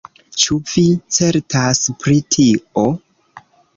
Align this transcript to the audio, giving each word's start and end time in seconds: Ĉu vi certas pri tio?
Ĉu 0.43 0.55
vi 0.69 0.83
certas 1.17 1.83
pri 2.05 2.17
tio? 2.37 2.87